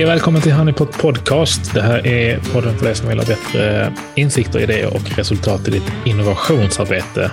[0.00, 1.74] Hej och välkommen till Honeypot Podcast.
[1.74, 5.70] Det här är podden för dig som vill ha bättre insikter, idéer och resultat i
[5.70, 7.30] ditt innovationsarbete.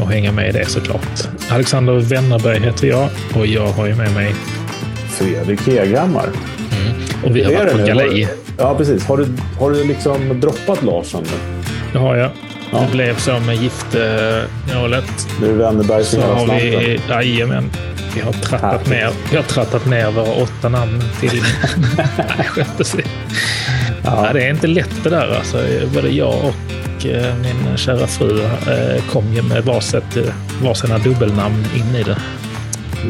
[0.00, 1.28] Och hänga med i det såklart.
[1.50, 4.34] Alexander Wennerberg heter jag och jag har ju med mig
[5.10, 6.24] Fredrik Heghammar.
[6.24, 7.02] Mm.
[7.24, 8.28] Och vi har varit på galej.
[8.58, 9.06] Ja, precis.
[9.06, 9.26] Har du,
[9.58, 11.62] har du liksom droppat Larsson nu?
[11.92, 12.30] Det har jag.
[12.72, 12.80] Ja.
[12.80, 15.28] Det blev så med giftmålet.
[15.40, 17.70] Nu är Wennerberg så har vi, Jajamän.
[18.14, 21.30] Vi har trattat ner, vi har trattat ner våra åtta namn till...
[22.18, 23.02] Nej, skämt ja.
[24.04, 25.36] ja, Det är inte lätt det där.
[25.36, 30.98] Alltså, både jag och eh, min kära fru eh, kom ju med varsitt, eh, varsina
[30.98, 32.18] dubbelnamn in i det.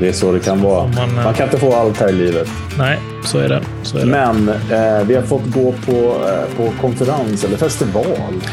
[0.00, 0.86] Det är så det kan vara.
[0.86, 2.48] Man, man, kan inte få allt här i livet.
[2.78, 3.62] Nej, så är det.
[3.82, 4.06] Så är det.
[4.06, 5.92] Men eh, vi har fått gå på,
[6.28, 8.06] eh, på konferens eller festival,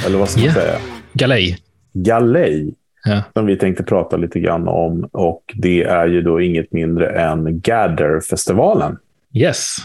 [0.06, 0.56] eller vad ska man yeah.
[0.56, 0.76] säga?
[1.14, 1.58] Galej.
[1.94, 2.74] Galej
[3.06, 3.24] ja.
[3.34, 5.10] som vi tänkte prata lite grann om.
[5.12, 8.98] Och det är ju då inget mindre än Gather-festivalen.
[9.34, 9.76] Yes.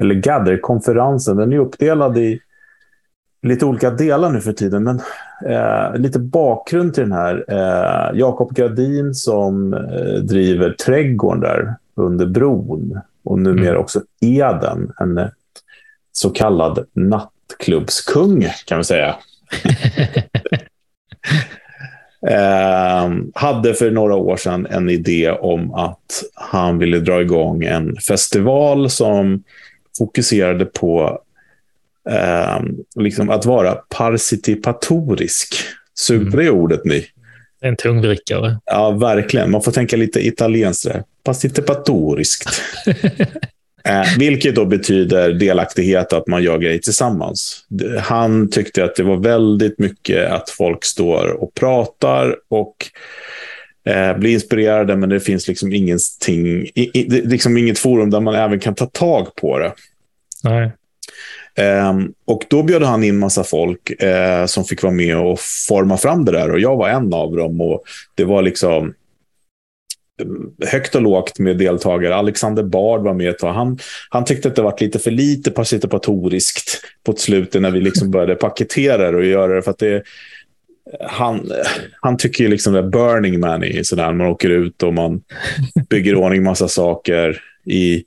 [0.00, 1.36] Eller Gather-konferensen.
[1.36, 2.40] Den är uppdelad i
[3.42, 4.84] lite olika delar nu för tiden.
[4.84, 5.00] Men
[5.46, 7.44] eh, lite bakgrund till den här.
[7.48, 13.00] Eh, Jakob Gradin som eh, driver trädgården där under bron.
[13.24, 13.80] Och numera mm.
[13.80, 14.92] också Eden.
[15.00, 15.28] En eh,
[16.12, 19.16] så kallad nattklubbskung kan vi säga.
[22.26, 27.96] Eh, hade för några år sedan en idé om att han ville dra igång en
[27.96, 29.42] festival som
[29.98, 31.20] fokuserade på
[32.10, 32.60] eh,
[32.96, 35.54] liksom att vara participatorisk.
[35.94, 37.06] Sug på det ordet ni.
[37.60, 38.60] En tungvrickare.
[38.64, 39.50] Ja, verkligen.
[39.50, 41.02] Man får tänka lite italienskt där.
[43.88, 47.64] Eh, vilket då betyder delaktighet, att man gör grejer tillsammans.
[48.00, 52.76] Han tyckte att det var väldigt mycket att folk står och pratar och
[53.84, 58.34] eh, blir inspirerade, men det finns liksom ingenting, i, i, liksom inget forum där man
[58.34, 59.72] även kan ta tag på det.
[60.44, 60.70] Nej.
[61.90, 65.96] Um, och då bjöd han in massa folk uh, som fick vara med och forma
[65.96, 66.50] fram det där.
[66.50, 67.60] Och jag var en av dem.
[67.60, 67.82] Och
[68.14, 68.94] det var liksom
[70.66, 72.14] högt och lågt med deltagare.
[72.14, 73.52] Alexander Bard var med ett tag.
[73.52, 73.78] Han,
[74.10, 78.34] han tyckte att det var lite för lite participatoriskt på slutet när vi liksom började
[78.34, 79.62] paketera det och göra det.
[79.62, 80.02] För att det
[81.00, 81.52] han,
[82.00, 84.12] han tycker ju liksom är Burning Man är sådär.
[84.12, 85.20] Man åker ut och man
[85.90, 88.04] bygger ordning massa saker i,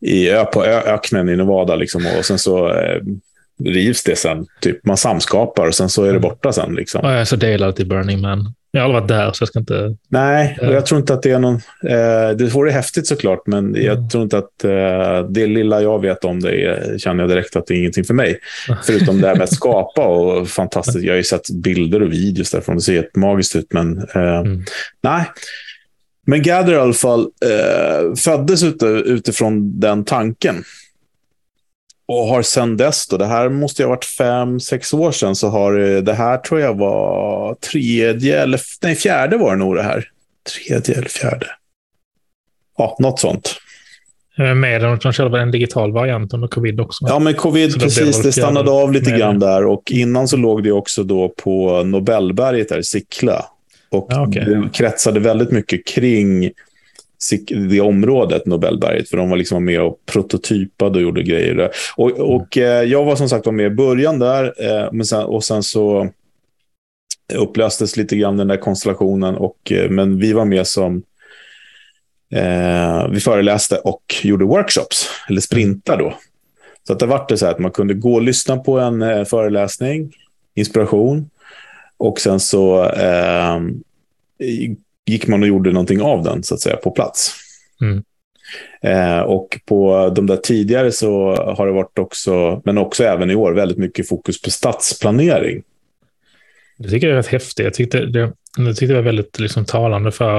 [0.00, 1.76] i ö, på ö, öknen i Nevada.
[1.76, 3.00] Liksom, och sen så eh,
[3.64, 4.46] rivs det sen.
[4.60, 6.74] Typ, man samskapar och sen så är det borta sen.
[6.74, 7.00] Liksom.
[7.04, 8.54] Ja, jag är så delad till Burning Man.
[8.76, 9.96] Jag har aldrig varit där, så jag ska inte...
[10.08, 11.54] Nej, och jag tror inte att det är någon...
[11.88, 13.82] Eh, det vore häftigt såklart, men mm.
[13.82, 17.56] jag tror inte att eh, det lilla jag vet om det är, känner jag direkt
[17.56, 18.38] att det är ingenting för mig.
[18.86, 21.04] Förutom det här med att skapa och fantastiskt.
[21.04, 22.76] Jag har ju sett bilder och videos därifrån.
[22.76, 24.64] Det ser helt magiskt ut, men eh, mm.
[25.02, 25.24] nej.
[26.26, 28.62] Men Gather i alla fall eh, föddes
[29.06, 30.64] utifrån den tanken.
[32.08, 35.48] Och har sedan dess, då, det här måste ha varit fem, sex år sedan, så
[35.48, 35.72] har
[36.02, 40.08] det här tror jag var tredje, eller nej, fjärde var det nog det här.
[40.54, 41.46] Tredje eller fjärde.
[42.78, 43.56] Ja, något sånt.
[44.38, 47.04] Med de, de körde en digital variant under covid också.
[47.08, 48.22] Ja, men covid, precis.
[48.22, 49.66] Det stannade av lite grann där.
[49.66, 53.44] Och innan så låg det också då på Nobelberget där, Sickla.
[53.90, 54.44] Och ja, okay.
[54.44, 56.50] det kretsade väldigt mycket kring
[57.70, 61.70] det området, Nobelberget, för de var liksom med och prototypade och gjorde grejer där.
[61.96, 62.22] Och, mm.
[62.22, 65.62] och eh, jag var som sagt med i början där, eh, men sen, och sen
[65.62, 66.08] så
[67.34, 71.02] upplöstes lite grann den där konstellationen, och, eh, men vi var med som
[72.32, 76.14] eh, vi föreläste och gjorde workshops, eller sprintar då.
[76.86, 80.12] Så att det var det så att man kunde gå och lyssna på en föreläsning,
[80.54, 81.30] inspiration,
[81.96, 83.60] och sen så eh,
[85.06, 87.34] gick man och gjorde någonting av den så att säga på plats.
[87.80, 88.02] Mm.
[88.82, 93.34] Eh, och på de där tidigare så har det varit också, men också även i
[93.34, 95.62] år, väldigt mycket fokus på stadsplanering.
[96.78, 97.64] Det tycker jag är rätt häftigt.
[97.64, 100.36] Jag tyckte det, jag tyckte det var väldigt liksom, talande för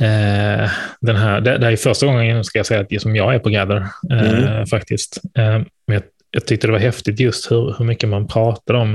[0.00, 0.70] eh,
[1.00, 1.40] den här.
[1.40, 4.30] Det, det är första gången, ska jag säga, att som jag är på Gather, eh,
[4.30, 4.66] mm.
[4.66, 5.20] faktiskt.
[5.38, 8.94] Eh, men jag, jag, tyckte det var häftigt just hur, hur mycket man pratade om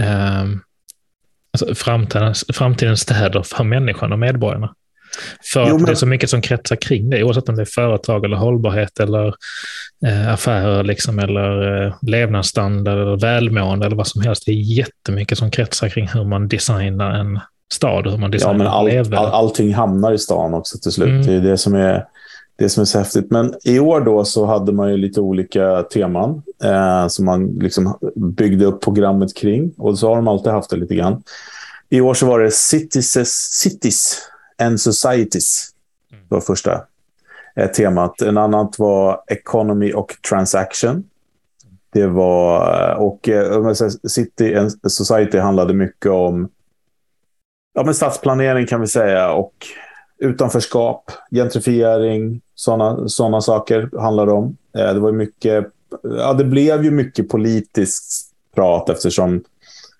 [0.00, 0.44] eh,
[1.52, 4.74] alltså framtidens, framtidens städer för människan och medborgarna.
[5.52, 5.84] För jo, men...
[5.84, 9.00] det är så mycket som kretsar kring det, oavsett om det är företag eller hållbarhet
[9.00, 9.34] eller
[10.06, 14.42] eh, affärer liksom, eller eh, levnadsstandard eller välmående eller vad som helst.
[14.46, 17.40] Det är jättemycket som kretsar kring hur man designar en
[17.74, 21.08] stad, hur man designar ja, men all, all, allting hamnar i stan också till slut.
[21.08, 21.26] Mm.
[21.26, 22.04] Det är det som är
[22.56, 23.30] det som är så häftigt.
[23.30, 27.98] Men i år då så hade man ju lite olika teman eh, som man liksom
[28.14, 29.74] byggde upp programmet kring.
[29.78, 31.22] Och så har de alltid haft det lite grann.
[31.88, 33.12] I år så var det Cities,
[33.52, 34.18] cities
[34.62, 35.70] and Societies.
[36.10, 36.84] Det var första.
[37.56, 38.22] eh, temat.
[38.22, 41.04] En annat var economy och transaction.
[41.92, 43.72] Det var, eh, och eh,
[44.08, 46.48] City and Society handlade mycket om
[47.74, 49.52] ja, men stadsplanering kan vi säga och
[50.22, 54.56] utanförskap, gentrifiering, sådana såna saker handlar det om.
[54.78, 55.66] Eh, det var mycket,
[56.02, 59.44] ja, det blev ju mycket politiskt prat eftersom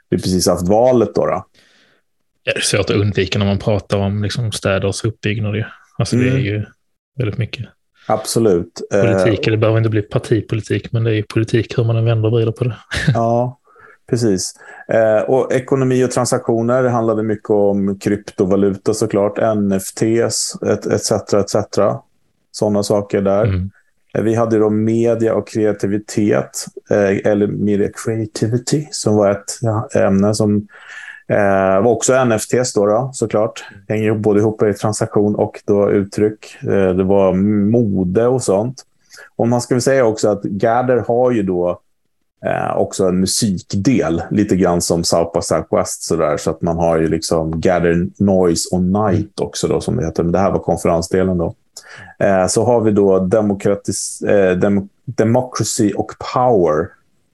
[0.08, 1.14] vi precis haft valet.
[1.14, 1.46] Då, då.
[2.44, 5.64] Ja, det är svårt att undvika när man pratar om liksom, städers uppbyggnad.
[5.98, 6.26] Alltså, mm.
[6.26, 6.46] Det är mm.
[6.46, 6.64] ju
[7.18, 7.66] väldigt mycket.
[8.06, 8.80] Absolut.
[8.90, 12.28] Politik, det behöver inte bli partipolitik, men det är ju politik hur man än vänder
[12.28, 12.76] och vrider på det.
[13.14, 13.58] Ja,
[14.10, 14.54] precis.
[14.88, 20.56] Eh, och ekonomi och transaktioner handlade mycket om kryptovaluta såklart, NFTs
[20.90, 21.12] etc.
[21.34, 21.56] etc.
[22.50, 23.44] Sådana saker där.
[23.44, 23.70] Mm.
[24.14, 29.88] Eh, vi hade då media och kreativitet, eh, eller media creativity, som var ett ja,
[29.94, 30.66] ämne som
[31.32, 33.64] Eh, var också NFTs då, då såklart.
[33.88, 36.56] Hänger både ihop i transaktion och då uttryck.
[36.62, 37.34] Eh, det var
[37.70, 38.82] mode och sånt.
[39.36, 41.80] Och man ska väl säga också att Gather har ju då
[42.46, 46.02] eh, också en musikdel, lite grann som South by Southwest.
[46.02, 49.96] Så, där, så att man har ju liksom Gather Noise och Night också, då, som
[49.96, 50.22] det heter.
[50.22, 51.38] Men det här var konferensdelen.
[51.38, 51.54] då.
[52.18, 56.88] Eh, så har vi då demokratis, eh, dem, Democracy och Power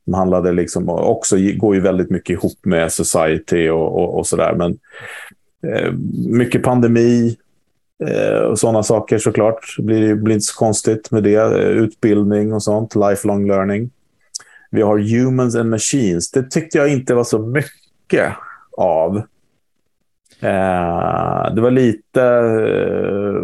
[0.08, 4.54] som handlade liksom också, går ju väldigt mycket ihop med society och, och, och sådär.
[4.54, 4.78] Men
[5.72, 5.92] eh,
[6.28, 7.36] mycket pandemi
[8.06, 9.74] eh, och sådana saker såklart.
[9.76, 11.34] Det blir, blir inte så konstigt med det.
[11.34, 13.90] Eh, utbildning och sånt, lifelong learning.
[14.70, 16.30] Vi har humans and machines.
[16.30, 18.32] Det tyckte jag inte var så mycket
[18.76, 19.16] av.
[20.40, 22.22] Eh, det var lite...
[22.22, 23.42] Eh,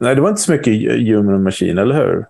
[0.00, 0.74] nej, det var inte så mycket
[1.08, 2.24] human and machine, eller hur?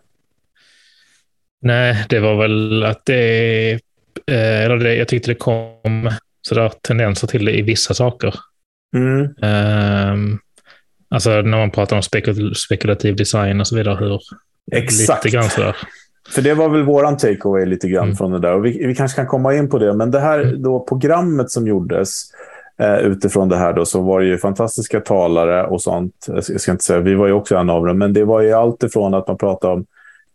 [1.60, 3.72] Nej, det var väl att det,
[4.26, 6.10] eh, eller det, jag tyckte det kom
[6.42, 8.34] sådär tendenser till det i vissa saker.
[8.96, 9.22] Mm.
[9.22, 10.38] Um,
[11.08, 13.96] alltså när man pratar om spekul spekulativ design och så vidare.
[13.96, 14.20] Hur,
[14.72, 15.24] Exakt.
[15.24, 15.76] Lite grann sådär.
[16.30, 18.16] För det var väl våran takeaway lite grann mm.
[18.16, 18.54] från det där.
[18.54, 19.94] Och vi, vi, kanske kan komma in på det.
[19.94, 20.62] Men det här mm.
[20.62, 22.22] då programmet som gjordes
[22.78, 26.26] eh, utifrån det här då, så var det ju fantastiska talare och sånt.
[26.26, 27.98] Jag ska inte säga, vi var ju också en av dem.
[27.98, 29.86] Men det var ju allt ifrån att man pratade om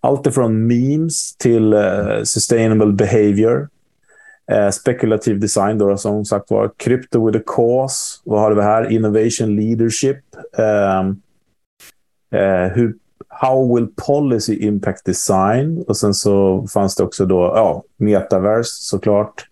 [0.02, 3.70] allt ifrån memes till uh, sustainable behavior.
[4.52, 6.72] Uh, spekulativ design, då, som sagt var.
[6.78, 8.22] Crypto with a cause.
[8.24, 8.92] Vad har vi här?
[8.92, 10.18] Innovation leadership.
[10.58, 11.22] Um,
[12.36, 12.96] uh, hur,
[13.44, 15.84] how will policy impact design?
[15.88, 19.48] Och sen så fanns det också då, ja, metaverse såklart.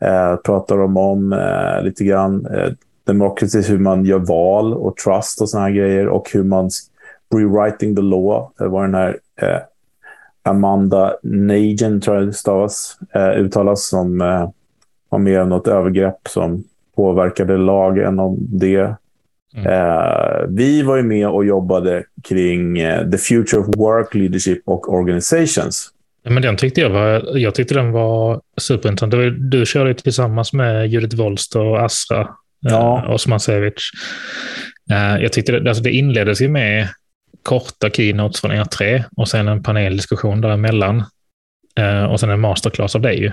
[0.00, 2.46] Eh, pratar de om eh, lite grann.
[2.46, 2.72] Eh,
[3.04, 6.08] democracy, hur man gör val och trust och såna här grejer.
[6.08, 6.70] Och hur man
[7.34, 8.52] rewriting the law.
[8.58, 9.58] Det var den här eh,
[10.42, 14.48] Amanda Nagen, tror jag det stavas, eh, uttalas, som eh,
[15.08, 16.64] var med om något övergrepp som
[16.96, 18.94] påverkade lagen om det.
[19.56, 19.72] Mm.
[19.72, 24.92] Eh, vi var ju med och jobbade kring eh, The Future of Work, Leadership och
[24.92, 25.90] Organizations.
[26.24, 29.12] men den tyckte jag var, jag tyckte den var superintressant.
[29.50, 32.26] Du körde tillsammans med Judith Wolst och Asra eh,
[32.60, 33.14] ja.
[33.14, 33.90] Osman Sevic.
[34.90, 36.88] Eh, jag tyckte det, alltså det inleddes ju med
[37.42, 41.04] korta keynotes från er tre och sen en paneldiskussion däremellan.
[41.78, 43.32] Eh, och sen en masterclass av dig.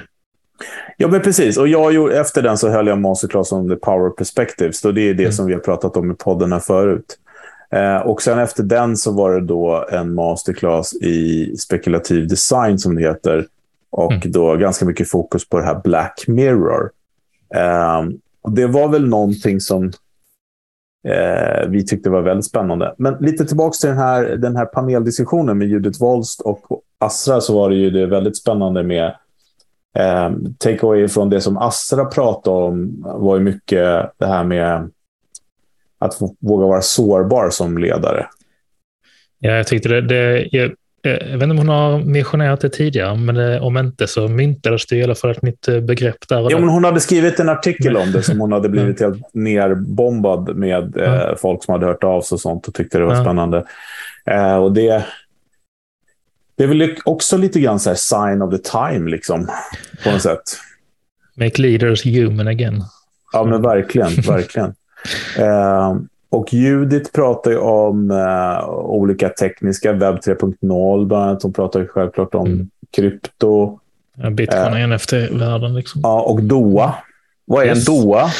[0.98, 1.58] Ja, men precis.
[1.58, 4.86] Och jag, efter den så höll jag masterclass om the power perspectives.
[4.86, 5.34] Och det är det mm.
[5.34, 7.17] som vi har pratat om i podden förut.
[7.72, 12.96] Eh, och sen efter den så var det då en masterclass i spekulativ design som
[12.96, 13.48] det heter.
[13.89, 14.32] Och mm.
[14.32, 16.91] då ganska mycket fokus på det här Black Mirror.
[17.55, 18.01] Eh,
[18.41, 19.91] och det var väl någonting som
[21.08, 22.96] eh, vi tyckte var väldigt spännande.
[22.98, 27.55] Men lite tillbaka till den här, den här paneldiskussionen med Judith Wolst och Asra så
[27.55, 29.15] var det ju det väldigt spännande med
[30.00, 34.90] eh, takeaway från det som Asra pratade om var ju mycket det här med
[36.00, 38.28] att våga vara sårbar som ledare.
[39.40, 40.72] Ja, jag tyckte det, det jag,
[41.02, 44.86] jag vet inte om hon har missionerat det tidigare, men eh, om inte så myntades
[44.86, 46.48] det i alla fall ett nytt eh, begrepp där.
[46.52, 50.56] Jo, men hon hade skrivit en artikel om det som hon hade blivit helt nerbombad
[50.56, 53.24] med eh, folk som hade hört av sig och sånt och tyckte det var ja.
[53.24, 53.66] spännande.
[54.26, 55.06] Eh, och det,
[56.63, 59.48] det är väl också lite grann så här sign of the time, liksom,
[60.03, 60.41] på något sätt.
[61.36, 62.84] Make leaders human again.
[63.34, 64.75] Ja, men verkligen, verkligen.
[65.38, 65.96] Eh,
[66.29, 71.43] och Judith pratar ju om eh, olika tekniska, webb 3.0 bland annat.
[71.43, 72.70] Hon pratar ju självklart om mm.
[72.96, 73.79] krypto.
[74.17, 75.75] Ja, Bitcoin eh, NFT-världen.
[75.75, 76.01] Liksom.
[76.03, 76.96] Ja, och DOA.
[77.46, 77.89] Vad är yes.
[77.89, 78.32] en DOA?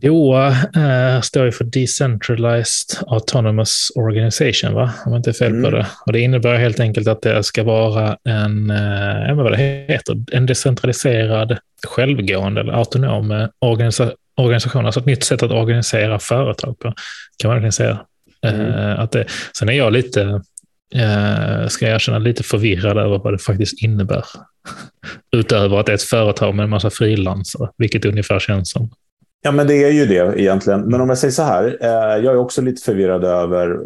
[0.00, 4.92] DOA eh, står ju för Decentralized Autonomous Organization, va?
[5.06, 5.62] om jag inte är fel mm.
[5.62, 5.86] på det.
[6.06, 9.56] Och det innebär helt enkelt att det ska vara en, eh, vad det
[9.88, 16.78] heter, en decentraliserad, självgående eller autonom organisa organisationer, alltså ett nytt sätt att organisera företag
[16.78, 16.94] på,
[17.38, 18.00] kan man verkligen säga.
[18.42, 19.00] Mm.
[19.00, 19.24] att det,
[19.58, 20.42] sen är jag lite,
[21.68, 24.24] ska jag erkänna, lite förvirrad över vad det faktiskt innebär.
[25.36, 28.90] Utöver att det är ett företag med en massa frilansare, vilket ungefär känns som.
[29.46, 30.80] Ja, men det är ju det egentligen.
[30.80, 33.80] Men om jag säger så här, eh, jag är också lite förvirrad över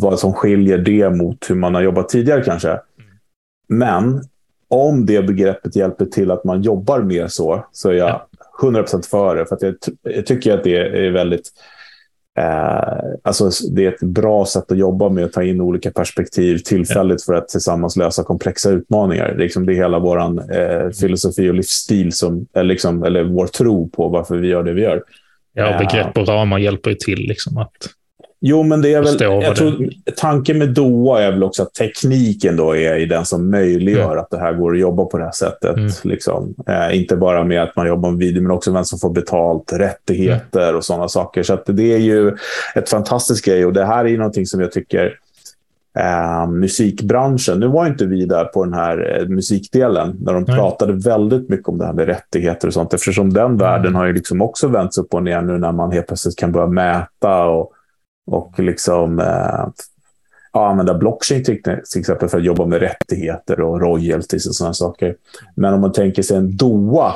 [0.00, 2.80] vad som skiljer det mot hur man har jobbat tidigare kanske.
[3.68, 4.22] Men
[4.68, 8.20] om det begreppet hjälper till att man jobbar mer så, så är jag
[8.62, 9.46] 100% för det.
[9.46, 11.52] För jag, jag tycker att det är väldigt
[13.22, 17.24] alltså det är ett bra sätt att jobba med att ta in olika perspektiv tillfälligt
[17.24, 19.34] för att tillsammans lösa komplexa utmaningar.
[19.38, 23.88] Liksom det är hela vår eh, filosofi och livsstil, som, eller, liksom, eller vår tro
[23.88, 25.02] på varför vi gör det vi gör.
[25.52, 27.76] Ja, begrepp och ramar hjälper ju till liksom att
[28.40, 32.56] Jo, men det är väl, jag tror, tanken med DOA är väl också att tekniken
[32.56, 34.18] då är den som möjliggör mm.
[34.18, 35.76] att det här går att jobba på det här sättet.
[35.76, 35.90] Mm.
[36.04, 36.54] Liksom.
[36.68, 39.72] Eh, inte bara med att man jobbar med video, men också vem som får betalt,
[39.72, 40.76] rättigheter mm.
[40.76, 41.42] och sådana saker.
[41.42, 42.36] Så det är ju
[42.74, 45.14] ett fantastiskt grej och det här är ju någonting som jag tycker
[45.98, 50.92] eh, musikbranschen, nu var inte vi där på den här eh, musikdelen, när de pratade
[50.92, 53.58] väldigt mycket om det här med rättigheter och sånt, eftersom den mm.
[53.58, 56.52] världen har ju liksom också vänts upp och ner nu när man helt plötsligt kan
[56.52, 57.72] börja mäta och
[58.28, 59.66] och liksom eh,
[60.52, 64.74] ja, använda blockchain till, till exempel för att jobba med rättigheter och royalties och sådana
[64.74, 65.16] saker.
[65.54, 67.14] Men om man tänker sig en DOA.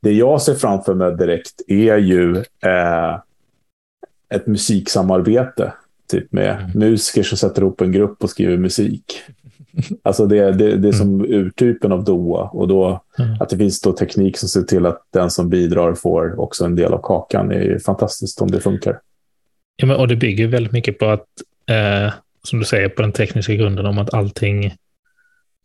[0.00, 3.20] Det jag ser framför mig direkt är ju eh,
[4.34, 5.72] ett musiksamarbete.
[6.10, 6.70] Typ med mm.
[6.74, 9.22] musiker som sätter ihop en grupp och skriver musik.
[10.02, 11.32] Alltså det, det, det är som mm.
[11.32, 12.48] urtypen av DOA.
[12.48, 13.36] Och då, mm.
[13.40, 16.76] att det finns då teknik som ser till att den som bidrar får också en
[16.76, 19.00] del av kakan är ju fantastiskt om det funkar.
[19.76, 21.26] Ja, men, och det bygger väldigt mycket på att,
[21.66, 24.74] eh, som du säger, på den tekniska grunden om att allting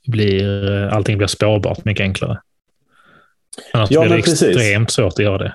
[0.08, 2.42] blir, allting blir spårbart mycket enklare.
[3.74, 4.96] Annars ja, blir det extremt precis.
[4.96, 5.54] svårt att göra det.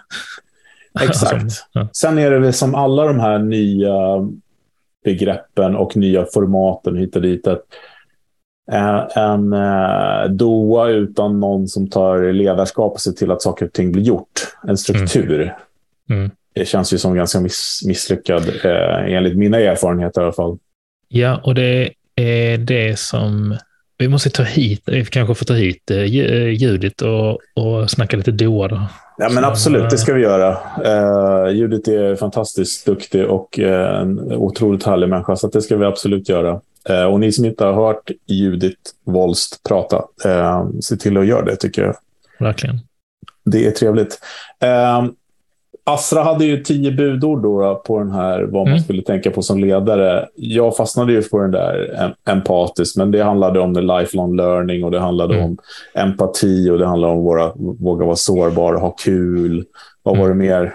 [1.00, 1.32] Exakt.
[1.42, 1.88] alltså, ja.
[1.92, 4.28] Sen är det väl som alla de här nya
[5.04, 7.46] begreppen och nya formaten hit och dit.
[7.46, 7.62] Att
[9.16, 13.92] en uh, DOA utan någon som tar ledarskap och ser till att saker och ting
[13.92, 14.56] blir gjort.
[14.68, 15.42] En struktur.
[16.08, 16.20] Mm.
[16.20, 20.58] Mm det känns ju som ganska miss, misslyckad, eh, enligt mina erfarenheter i alla fall.
[21.08, 23.56] Ja, och det är det som
[23.98, 28.16] vi måste ta hit, vi kanske får ta hit eh, eh, Judit och, och snacka
[28.16, 28.82] lite Doa då.
[29.18, 30.58] Ja, men absolut, det ska vi göra.
[30.84, 35.84] Uh, Judit är fantastiskt duktig och uh, en otroligt härlig människa, så det ska vi
[35.84, 36.60] absolut göra.
[36.90, 39.96] Uh, och ni som inte har hört Judit Wolst prata,
[40.26, 41.96] uh, se till att göra det tycker jag.
[42.38, 42.78] Verkligen.
[43.44, 44.18] Det är trevligt.
[45.90, 48.80] Astra hade ju tio budord då på den här, vad man mm.
[48.80, 50.28] skulle tänka på som ledare.
[50.34, 54.90] Jag fastnade ju på den där empatisk, men det handlade om the lifelong learning och
[54.90, 55.46] det handlade mm.
[55.46, 55.58] om
[55.94, 59.64] empati och det handlade om våra, våga vara sårbar, ha kul.
[60.02, 60.46] Vad var det mm.
[60.46, 60.74] mer?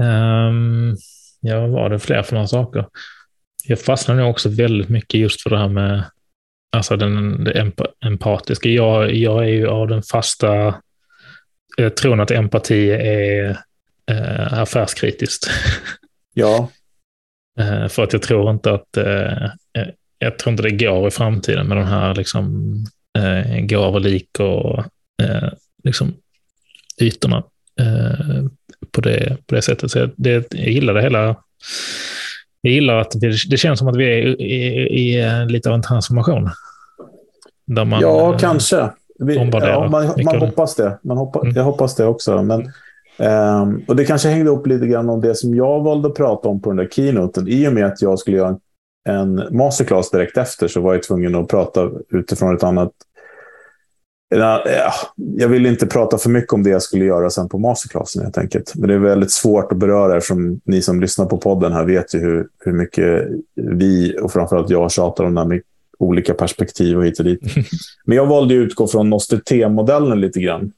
[0.00, 0.96] Um,
[1.40, 2.86] ja, vad var det fler för några saker?
[3.64, 6.04] Jag fastnade också väldigt mycket just för det här med
[6.76, 8.68] alltså den, det emp empatiska.
[8.68, 10.74] Jag, jag är ju av den fasta
[11.96, 13.50] tror att empati är
[14.10, 15.50] eh, affärskritiskt.
[16.34, 16.68] Ja.
[17.58, 19.48] eh, för att jag tror inte att eh,
[20.22, 22.74] jag tror inte det går i framtiden med de här liksom,
[23.18, 24.78] eh, gå över lik och
[25.22, 25.48] eh,
[25.84, 26.14] liksom,
[27.00, 27.44] ytorna
[27.80, 28.44] eh,
[28.90, 29.90] på, det, på det sättet.
[29.90, 31.36] Så jag, det, jag gillar det hela.
[32.60, 35.74] Jag gillar att det, det känns som att vi är i, i, i lite av
[35.74, 36.50] en transformation.
[37.66, 38.90] Man, ja, kanske.
[39.18, 40.98] Ja, man, man hoppas det.
[41.02, 41.52] Man hoppa, mm.
[41.56, 42.42] Jag hoppas det också.
[42.42, 42.60] Men,
[43.62, 46.48] um, och Det kanske hängde upp lite grann om det som jag valde att prata
[46.48, 47.48] om på den där keynoten.
[47.48, 48.58] I och med att jag skulle göra
[49.08, 52.92] en, masterclass direkt efter så var jag tvungen att prata utifrån ett annat
[55.16, 58.38] jag vill inte prata för mycket om det jag skulle göra sen på masterclassen helt
[58.38, 58.72] enkelt.
[58.74, 62.14] Men det är väldigt svårt att beröra eftersom ni som lyssnar på podden här vet
[62.14, 65.60] ju hur, hur mycket vi och framförallt jag tjatar om det här med
[66.02, 67.40] olika perspektiv och hit och dit.
[68.04, 70.72] Men jag valde att utgå från Nostet-modellen lite grann.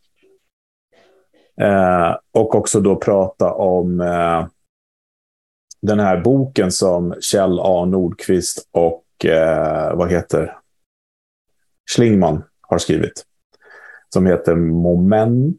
[1.60, 4.46] Eh, och också då prata om eh,
[5.82, 7.84] den här boken som Kjell A.
[7.84, 10.58] Nordqvist och eh, vad heter
[11.94, 13.24] Schlingman har skrivit.
[14.08, 15.58] Som heter Momentum,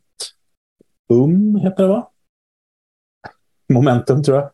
[1.61, 2.11] heter det va?
[3.73, 4.51] Momentum tror jag.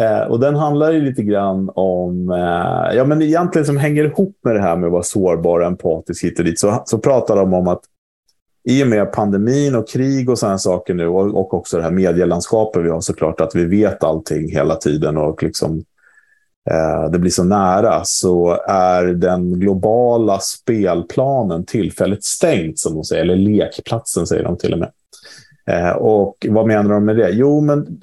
[0.00, 4.36] Eh, och den handlar ju lite grann om, eh, ja men egentligen som hänger ihop
[4.44, 6.58] med det här med att vara sårbar och empatisk hit och dit.
[6.58, 7.80] Så, så pratar de om att
[8.64, 11.90] i och med pandemin och krig och sådana saker nu och, och också det här
[11.90, 15.84] medielandskapet vi har såklart, att vi vet allting hela tiden och liksom
[16.70, 23.22] eh, det blir så nära, så är den globala spelplanen tillfälligt stängd, som de säger,
[23.22, 24.90] eller lekplatsen säger de till och med.
[25.66, 27.30] Eh, och vad menar de med det?
[27.30, 28.00] Jo, men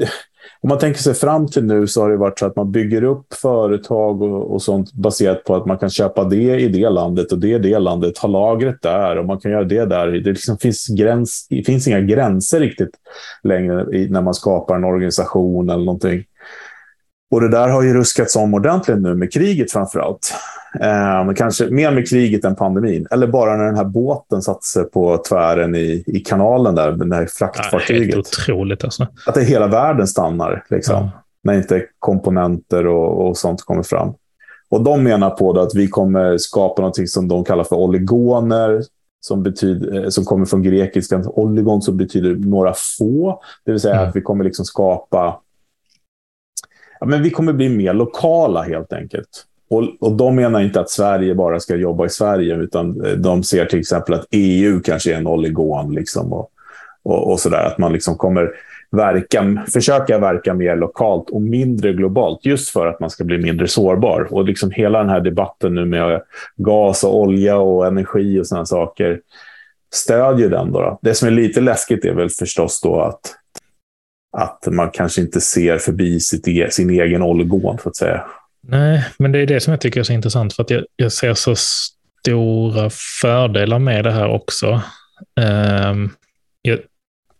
[0.62, 3.04] om man tänker sig fram till nu så har det varit så att man bygger
[3.04, 7.32] upp företag och, och sånt baserat på att man kan köpa det i det landet
[7.32, 10.08] och det i det landet, ha lagret där och man kan göra det där.
[10.08, 12.92] Det liksom finns, gräns, det finns inga gränser riktigt
[13.44, 16.24] längre i, när man skapar en organisation eller någonting.
[17.32, 20.34] Och det där har ju ruskats om ordentligt nu med kriget framför allt.
[20.82, 23.08] Eh, kanske mer med kriget än pandemin.
[23.12, 27.16] Eller bara när den här båten satte sig på tvären i, i kanalen där, det
[27.16, 28.08] här fraktfartyget.
[28.10, 29.08] Ja, helt otroligt alltså.
[29.26, 30.96] Att hela världen stannar, liksom.
[30.96, 31.12] Ja.
[31.44, 34.14] När inte komponenter och, och, sånt kommer fram.
[34.70, 38.84] Och de menar på att vi kommer skapa något som de kallar för oligoner,
[39.20, 43.42] som, betyder, eh, som kommer från grekiskan oligon, som betyder några få.
[43.66, 44.10] Det vill säga mm.
[44.10, 45.40] att vi kommer liksom skapa
[47.00, 49.46] ja, men vi kommer bli mer lokala helt enkelt.
[49.70, 53.44] Och, och de menar inte att Sverige bara ska jobba i Sverige, utan eh, de
[53.44, 55.94] ser till exempel att EU kanske är en oligon.
[55.94, 56.50] Liksom, och,
[57.04, 57.66] och, och sådär.
[57.66, 58.52] Att man liksom kommer
[58.92, 63.68] verka, försöka verka mer lokalt och mindre globalt, just för att man ska bli mindre
[63.68, 64.28] sårbar.
[64.32, 66.22] Och liksom hela den här debatten nu med
[66.56, 69.20] gas och olja och energi och sådana saker
[69.94, 70.72] stödjer den.
[70.72, 71.00] Då, då.
[71.02, 73.34] Det som är lite läskigt är väl förstås då att
[74.38, 78.26] att man kanske inte ser förbi sitt, e-, sin egen oligon, så att säga.
[78.70, 81.12] Nej, men det är det som jag tycker är så intressant, för att jag, jag
[81.12, 82.90] ser så stora
[83.22, 84.82] fördelar med det här också.
[85.42, 86.14] Um,
[86.62, 86.80] jag,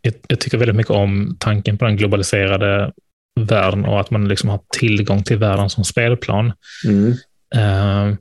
[0.02, 2.92] jag, jag, tycker väldigt mycket om tanken på den globaliserade
[3.40, 6.54] världen och att man liksom har tillgång till världen som spelplan.
[6.86, 7.14] Mm.
[7.56, 8.18] Um,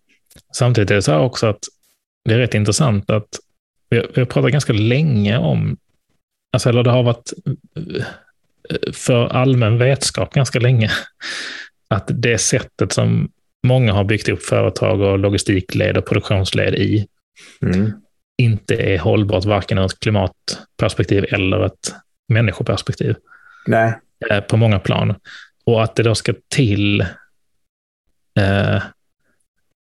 [0.54, 1.60] samtidigt är det så här också att
[2.25, 3.28] det är rätt intressant att
[3.90, 5.76] vi har, vi har pratat ganska länge om,
[6.52, 7.32] alltså, eller det har varit
[8.92, 10.90] för allmän vetskap ganska länge.
[11.88, 13.29] Att det sättet som
[13.66, 17.07] många har byggt upp företag och logistikled och produktionsled i
[17.62, 17.92] mm.
[18.42, 21.94] inte är hållbart varken ur ett klimatperspektiv eller ett
[22.29, 23.16] människoperspektiv.
[23.66, 24.01] Nej.
[24.31, 25.14] Eh, på många plan.
[25.64, 27.01] Och att det då ska till
[28.38, 28.83] eh,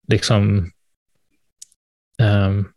[0.08, 0.72] liksom
[2.22, 2.70] um,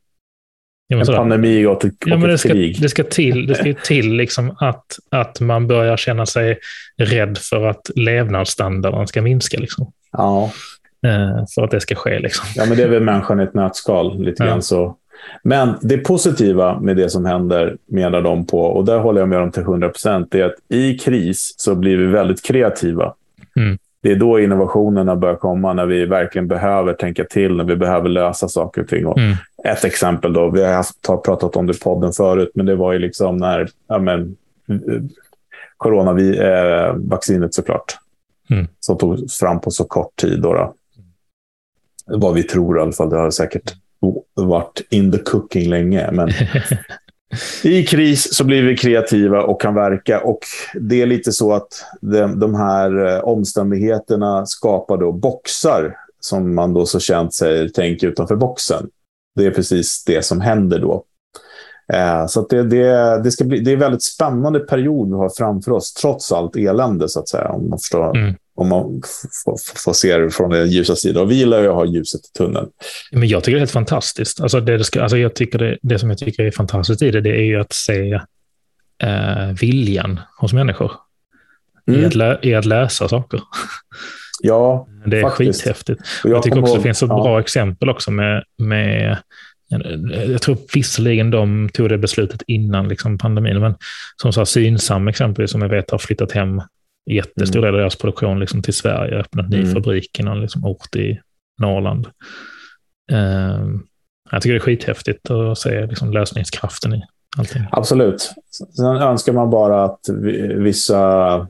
[0.89, 2.83] en pandemi och ett, ja, men det ska, krig.
[2.83, 6.59] Det ska till, det ska till liksom att, att man börjar känna sig
[6.97, 9.59] rädd för att levnadsstandarden ska minska.
[9.61, 9.93] Liksom.
[10.13, 10.53] Ja.
[11.07, 12.19] Eh, för att det ska ske.
[12.19, 12.47] Liksom.
[12.57, 14.25] Ja, men det är väl människan i ett nötskal.
[14.25, 14.49] Lite ja.
[14.49, 14.97] grann så.
[15.43, 19.41] Men det positiva med det som händer, menar de på, och där håller jag med
[19.41, 23.15] dem till 100 procent, är att i kris så blir vi väldigt kreativa.
[23.57, 27.77] Mm det är då innovationerna börjar komma, när vi verkligen behöver tänka till, när vi
[27.77, 29.07] behöver lösa saker och ting.
[29.07, 29.37] Och mm.
[29.65, 32.99] Ett exempel, då, vi har pratat om det i podden förut, men det var ju
[32.99, 34.37] liksom när ja, men,
[35.77, 37.97] coronavaccinet eh, såklart,
[38.51, 38.67] mm.
[38.81, 40.41] som togs fram på så kort tid.
[40.41, 40.75] Då, då.
[42.07, 43.11] Vad vi tror i alla fall.
[43.11, 43.75] Det har säkert
[44.35, 46.11] varit in the cooking länge.
[46.13, 46.29] Men
[47.65, 50.21] I kris så blir vi kreativa och kan verka.
[50.21, 50.39] Och
[50.81, 56.75] Det är lite så att de, de här eh, omständigheterna skapar då boxar som man
[56.75, 58.89] då så känt säger tänk utanför boxen.
[59.35, 61.05] Det är precis det som händer då.
[61.93, 65.31] Eh, så det, det, det, ska bli, det är en väldigt spännande period vi har
[65.37, 67.49] framför oss, trots allt elände, så att säga.
[67.49, 69.03] Om man, förstår, mm om man
[69.85, 71.23] får se det från den ljusa sidan.
[71.23, 72.69] Och vi gillar ju att ha ljuset i tunneln.
[73.13, 74.41] Men jag tycker det är helt fantastiskt.
[74.41, 77.21] Alltså det, ska, alltså jag tycker det, det som jag tycker är fantastiskt i det,
[77.21, 78.13] det är ju att se
[79.03, 80.93] eh, viljan hos människor
[81.89, 82.01] mm.
[82.01, 83.41] i, att lä, i att läsa saker.
[84.41, 85.63] Ja, Det är faktiskt.
[85.63, 86.01] skithäftigt.
[86.25, 87.23] Jag, jag tycker också det finns ett ja.
[87.23, 89.19] bra exempel också med, med
[90.29, 93.75] jag tror visserligen de tog det beslutet innan liksom pandemin, men
[94.23, 96.63] som sa Synsam exempelvis, som jag vet har flyttat hem
[97.15, 99.73] jättestor del av deras produktion liksom till Sverige, öppnat ny mm.
[99.73, 101.21] fabrik i någon liksom ort i
[101.61, 102.07] Norrland.
[103.13, 103.67] Uh,
[104.31, 107.03] jag tycker det är skithäftigt att se liksom lösningskraften i
[107.39, 107.63] allting.
[107.71, 108.35] Absolut.
[108.77, 110.01] Sen önskar man bara att
[110.55, 111.47] vissa,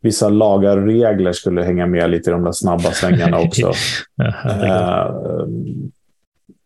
[0.00, 3.72] vissa lagar och regler skulle hänga med lite i de där snabba svängarna också.
[4.14, 5.22] ja,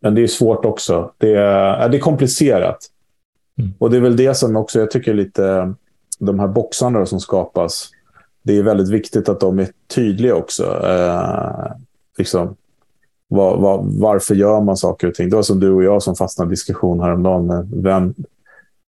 [0.00, 1.12] men det är svårt också.
[1.18, 2.78] Det är, det är komplicerat.
[3.58, 3.74] Mm.
[3.78, 5.74] Och det är väl det som också jag tycker lite,
[6.18, 7.90] de här boxarna som skapas,
[8.42, 10.86] det är väldigt viktigt att de är tydliga också.
[10.86, 11.72] Eh,
[12.18, 12.56] liksom,
[13.28, 15.30] var, var, varför gör man saker och ting?
[15.30, 17.46] Det var som du och jag som fastnade i diskussion häromdagen.
[17.46, 18.14] Med vem,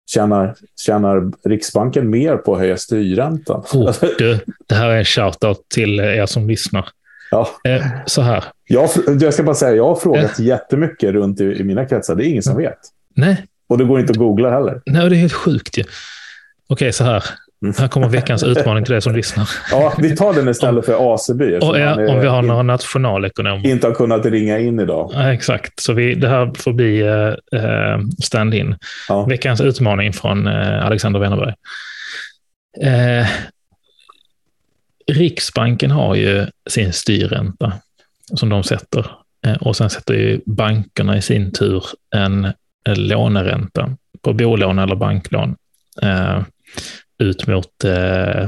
[0.10, 3.64] tjänar, tjänar Riksbanken mer på att höja styrräntan?
[3.74, 6.90] Oh, du, det här är en shoutout till er som lyssnar.
[7.32, 7.48] Ja.
[7.64, 8.44] Eh, så här.
[8.68, 10.46] Jag, jag ska bara säga, jag har frågat eh.
[10.46, 12.16] jättemycket runt i, i mina kretsar.
[12.16, 12.80] Det är ingen som vet.
[13.16, 13.46] Nej.
[13.68, 14.82] Och det går inte att googla heller.
[14.86, 15.84] Nej, det är helt sjukt ju.
[16.68, 17.24] Okej, så här.
[17.62, 17.76] Mm.
[17.78, 19.50] Här kommer veckans utmaning till dig som lyssnar.
[19.72, 21.58] Ja, vi tar den istället för Aseby.
[21.58, 23.68] Och, ja, om vi har några nationalekonomer.
[23.68, 25.12] Inte har kunnat ringa in idag.
[25.14, 28.76] Ja, exakt, så vi, det här får bli uh, stand-in.
[29.10, 29.26] Ja.
[29.26, 31.54] Veckans utmaning från uh, Alexander Wennerberg.
[32.86, 33.28] Uh,
[35.12, 37.74] Riksbanken har ju sin styrränta
[38.36, 39.06] som de sätter.
[39.46, 41.84] Eh, och sen sätter ju bankerna i sin tur
[42.16, 42.48] en
[42.86, 43.90] låneränta
[44.22, 45.56] på bolån eller banklån
[46.02, 46.42] eh,
[47.20, 48.42] ut mot eh,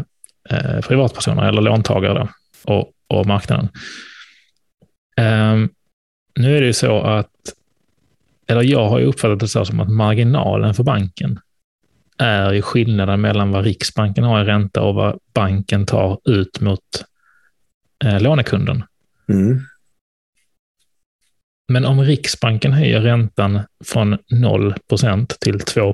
[0.50, 2.30] eh, privatpersoner eller låntagare
[2.64, 3.70] och, och marknaden.
[5.18, 5.58] Eh,
[6.40, 7.32] nu är det ju så att,
[8.48, 11.40] eller jag har ju uppfattat det så som att marginalen för banken
[12.18, 17.06] är ju skillnaden mellan vad Riksbanken har i ränta och vad banken tar ut mot
[18.06, 18.84] eh, lånekunden.
[19.30, 19.60] Mm.
[21.68, 25.94] Men om Riksbanken höjer räntan från 0% till 2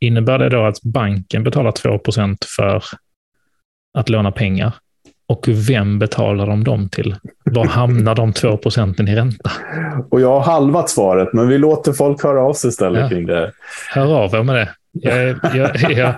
[0.00, 2.82] innebär det då att banken betalar 2% för
[3.98, 4.74] att låna pengar?
[5.26, 7.16] Och vem betalar de dem till?
[7.44, 9.50] Var hamnar de 2 procenten i ränta?
[10.10, 13.08] Och jag har halvat svaret, men vi låter folk höra av sig istället ja.
[13.08, 13.52] kring det.
[13.90, 14.68] Hör av er med det.
[14.96, 16.14] Jag, jag, jag,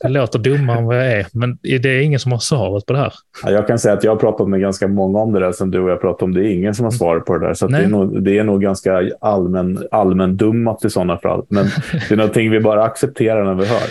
[0.00, 2.92] jag, låter dummare än vad jag är, men det är ingen som har svaret på
[2.92, 3.12] det här.
[3.44, 5.80] Jag kan säga att jag har pratat med ganska många om det där som du
[5.80, 6.34] och jag pratat om.
[6.34, 7.54] Det är ingen som har svaret på det där.
[7.54, 11.44] Så det är, nog, det är nog ganska allmän, allmän dummat i sådana fall.
[11.48, 11.66] Men
[12.08, 13.88] det är någonting vi bara accepterar när vi hör.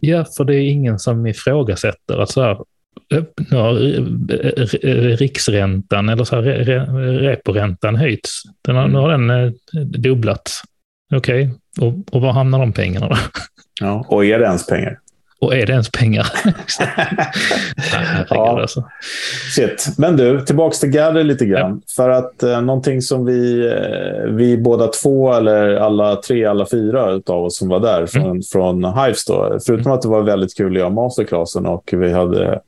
[0.00, 2.58] Ja, för det är ingen som ifrågasätter att så här,
[3.50, 3.74] nu har
[5.16, 6.42] riksräntan eller så här,
[7.18, 8.42] reporäntan höjts.
[8.62, 10.62] Den har, nu har den eh, dubblats.
[11.14, 11.88] Okej, okay.
[11.88, 13.16] och, och var hamnar de pengarna då?
[13.80, 14.98] Ja, och är det ens pengar?
[15.44, 16.26] Och är det ens pengar?
[18.30, 18.60] ja.
[18.60, 18.84] alltså.
[19.54, 19.88] Shit.
[19.98, 21.82] Men du, tillbaka till Gather lite grann.
[21.86, 21.92] Ja.
[21.96, 27.20] För att eh, någonting som vi, eh, vi båda två, eller alla tre, alla fyra
[27.26, 28.42] av oss som var där från, mm.
[28.42, 29.92] från Hives, då, förutom mm.
[29.92, 32.60] att det var väldigt kul att göra masterclassen och vi hade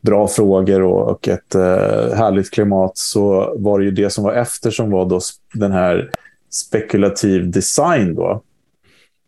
[0.00, 4.32] bra frågor och, och ett eh, härligt klimat så var det ju det som var
[4.32, 5.20] efter som var då
[5.54, 6.10] den här
[6.52, 8.42] spekulativ design då.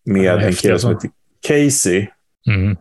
[0.05, 1.11] Med en kille som heter
[1.49, 2.07] Casey.
[2.47, 2.77] Mm.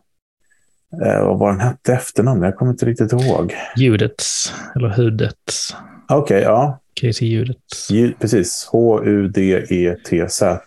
[1.06, 2.44] Eh, vad var den hette efternamn?
[2.44, 3.56] Jag kommer inte riktigt ihåg.
[3.76, 5.76] Judets, eller Hudets.
[6.10, 6.80] Okej, okay, ja.
[7.02, 7.88] Casey Judets.
[8.20, 10.58] Precis, H-U-D-E-T-Z.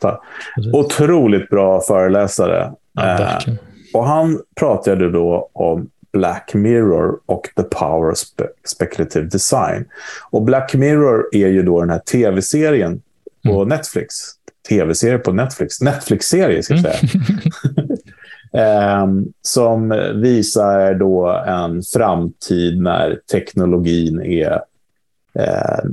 [0.73, 2.73] Otroligt bra föreläsare.
[2.93, 3.39] Ja, eh,
[3.95, 9.85] och han pratade då om Black Mirror och The Power of Spe Speculative Design.
[10.31, 13.03] Och Black Mirror är ju då den här tv-serien
[13.47, 13.69] på mm.
[13.69, 14.15] Netflix.
[14.69, 15.81] Tv-serie på Netflix.
[15.81, 16.97] Netflix-serie, ska jag säga.
[19.03, 24.61] um, som visar då en framtid när teknologin är
[25.39, 25.91] uh,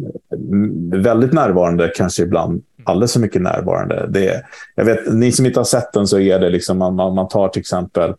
[1.01, 4.07] väldigt närvarande, kanske ibland alldeles för mycket närvarande.
[4.09, 4.43] Det,
[4.75, 7.47] jag vet, ni som inte har sett den så är det liksom, man, man tar
[7.47, 8.13] till exempel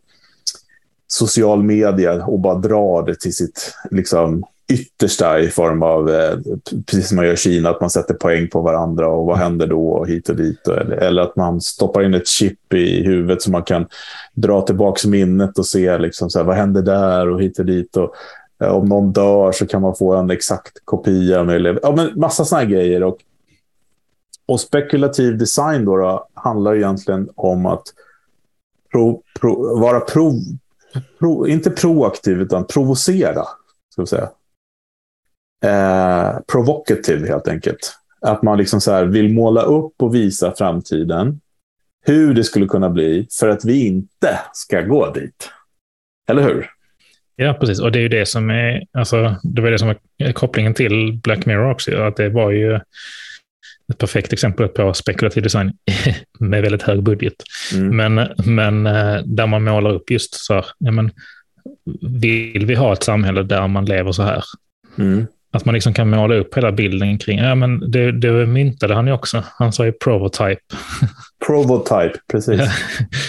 [1.06, 6.38] social media och bara drar det till sitt liksom, yttersta i form av, eh,
[6.86, 9.66] precis som man gör i Kina, att man sätter poäng på varandra och vad händer
[9.66, 10.68] då och hit och dit.
[10.68, 13.86] Eller, eller att man stoppar in ett chip i huvudet så man kan
[14.34, 17.96] dra tillbaka minnet och se liksom, så här, vad händer där och hit och dit.
[17.96, 18.14] Och,
[18.62, 21.44] eh, om någon dör så kan man få en exakt kopia.
[21.44, 23.02] Med, ja, men massa sådana grejer.
[23.02, 23.18] Och,
[24.46, 27.84] och spekulativ design då, då handlar egentligen om att
[28.92, 30.34] pro, pro, vara prov,
[31.18, 33.44] pro, inte proaktiv, utan provocera.
[33.92, 34.30] Ska vi säga.
[35.64, 37.94] Eh, provocative, helt enkelt.
[38.20, 41.40] Att man liksom så vill måla upp och visa framtiden.
[42.06, 45.50] Hur det skulle kunna bli för att vi inte ska gå dit.
[46.28, 46.70] Eller hur?
[47.36, 47.80] Ja, precis.
[47.80, 51.20] Och det är ju det som är, alltså, det var det som var kopplingen till
[51.22, 52.02] Black Mirror också.
[52.02, 52.74] Att det var ju
[53.92, 55.72] ett perfekt exempel på spekulativ design
[56.38, 57.34] med väldigt hög budget.
[57.74, 57.96] Mm.
[57.96, 61.10] Men, men eh, där man målar upp just så här, ja, men,
[62.00, 64.44] vill vi ha ett samhälle där man lever så här?
[64.98, 65.26] Mm.
[65.54, 69.06] Att man liksom kan måla upp hela bilden kring, ja men det, det myntade han
[69.06, 69.44] ju också.
[69.58, 70.60] Han sa ju prototype.
[71.46, 72.60] Prototype, precis.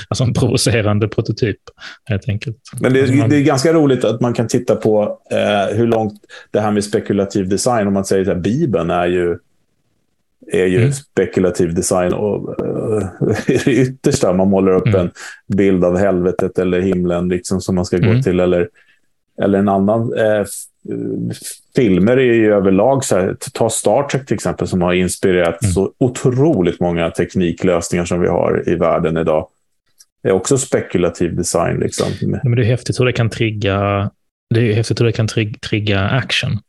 [0.09, 1.57] alltså en provocerande prototyp,
[2.05, 2.57] helt enkelt.
[2.79, 3.29] Men det, alltså man...
[3.29, 6.13] det är ganska roligt att man kan titta på eh, hur långt
[6.51, 9.37] det här med spekulativ design, om man säger att Bibeln är ju
[10.51, 10.93] är ju mm.
[10.93, 13.07] spekulativ design och uh,
[13.47, 14.33] det yttersta.
[14.33, 15.01] Man målar upp mm.
[15.01, 15.11] en
[15.57, 18.15] bild av helvetet eller himlen liksom, som man ska mm.
[18.15, 18.39] gå till.
[18.39, 18.69] Eller,
[19.41, 20.13] eller en annan.
[20.13, 20.45] Eh,
[21.75, 25.73] filmer är ju överlag, så här, ta Star Trek till exempel, som har inspirerat mm.
[25.73, 29.47] så otroligt många tekniklösningar som vi har i världen idag.
[30.23, 31.79] Det är också spekulativ design.
[31.79, 32.07] Liksom.
[32.43, 34.09] men det är häftigt hur det kan trigga,
[34.49, 35.27] det är häftigt hur det kan
[35.61, 36.59] trigga action.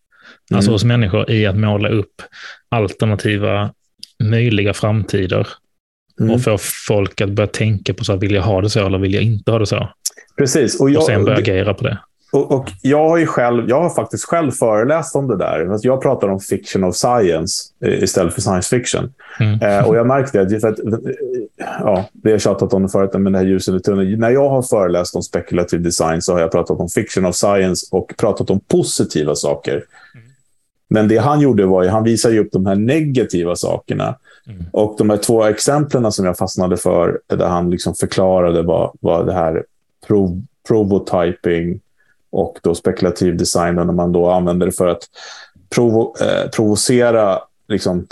[0.54, 0.72] Alltså mm.
[0.72, 2.22] hos människor i att måla upp
[2.68, 3.70] alternativa
[4.24, 5.48] möjliga framtider
[6.20, 6.34] mm.
[6.34, 8.98] och få folk att börja tänka på så här, vill jag ha det så eller
[8.98, 9.88] vill jag inte ha det så?
[10.38, 10.80] Precis.
[10.80, 11.98] Och, jag, och sen börja agera på det.
[12.36, 15.78] Och, och, jag har ju själv, jag har faktiskt själv föreläst om det där.
[15.82, 19.12] Jag pratar om fiction of science eh, istället för science fiction.
[19.40, 19.62] Mm.
[19.62, 20.78] Eh, och jag märkte det, för att,
[21.56, 24.20] ja, det har tjatat om det förut, men det här ljuset i tunneln.
[24.20, 27.86] När jag har föreläst om spekulativ design så har jag pratat om fiction of science
[27.90, 29.72] och pratat om positiva saker.
[30.14, 30.26] Mm.
[30.88, 34.16] Men det han gjorde var ju, han visade ju upp de här negativa sakerna.
[34.46, 34.64] Mm.
[34.72, 39.26] Och de här två exemplen som jag fastnade för, där han liksom förklarade vad, vad
[39.26, 39.64] det här
[40.06, 41.80] prov, prototyping
[42.36, 45.02] och då spekulativ design när man då använder det för att
[45.74, 48.06] provo eh, provocera liksom,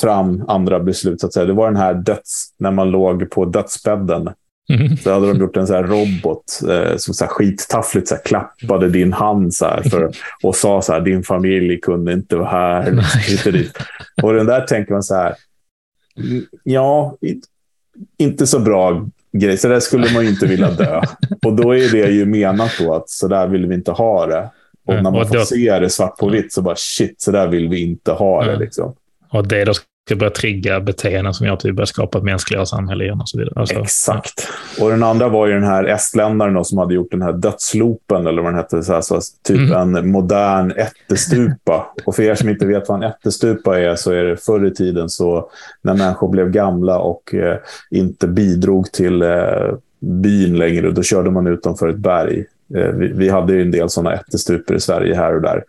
[0.00, 1.20] fram andra beslut.
[1.20, 1.46] Så att säga.
[1.46, 4.30] Det var den här döds, när man låg på dödsbädden.
[4.68, 4.96] Mm.
[4.96, 8.88] Så hade de gjort en så robot eh, som så här skittaffligt så här, klappade
[8.88, 10.10] din hand så för,
[10.42, 13.04] och sa så här, din familj kunde inte vara här.
[14.22, 15.34] Och den där tänker man så här,
[16.62, 17.16] ja,
[18.18, 19.58] inte så bra grej.
[19.58, 21.02] Så där skulle man ju inte vilja dö.
[21.46, 24.50] Och då är det ju menat då att så där vill vi inte ha det.
[24.86, 27.68] Och när man får se det svart på vitt så bara shit, så där vill
[27.68, 28.56] vi inte ha det.
[28.56, 28.94] Liksom.
[29.30, 29.72] Och det då
[30.06, 33.28] ska börja trigga beteenden som gör att vi börjar skapa ett mänskligare samhälle igen och
[33.28, 33.54] så vidare.
[33.56, 34.48] Alltså, Exakt.
[34.78, 34.84] Ja.
[34.84, 38.42] Och den andra var ju den här estländaren som hade gjort den här dödsloopen, eller
[38.42, 39.96] vad den hette, så här, så typ mm.
[39.96, 41.94] en modern ättestupa.
[42.04, 44.74] och för er som inte vet vad en ättestupa är, så är det förr i
[44.74, 45.50] tiden så
[45.82, 47.58] när människor blev gamla och eh,
[47.90, 52.44] inte bidrog till eh, byn längre, då körde man ut dem för ett berg.
[52.76, 55.64] Eh, vi, vi, hade ju en del sådana ättestupor i Sverige här och där.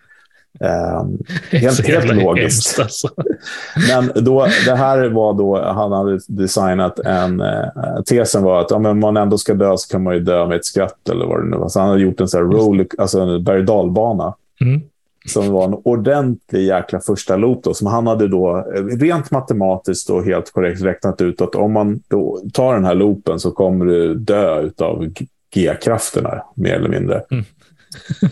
[1.02, 1.18] Um,
[1.52, 2.80] helt, helt logiskt.
[2.80, 3.10] Alltså.
[3.90, 9.00] Men då, det här var då, han hade designat en, uh, tesen var att om
[9.00, 11.50] man ändå ska dö så kan man ju dö med ett skratt eller vad det
[11.50, 11.70] nu var.
[11.70, 14.82] Så han hade gjort en sån roll, alltså en berg dalbana mm.
[15.28, 18.66] Som var en ordentlig jäkla första loop då, som han hade då
[19.00, 23.40] rent matematiskt och helt korrekt räknat ut att om man då tar den här loopen
[23.40, 25.06] så kommer du dö av
[25.54, 27.24] G-krafterna mer eller mindre.
[27.32, 27.46] Mm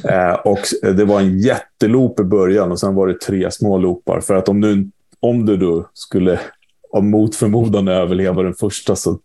[0.03, 4.21] eh, och det var en jätteloop i början och sen var det tre små loopar.
[4.21, 6.39] För att om du, om du då skulle
[6.91, 9.19] av mot förmodan överleva den första så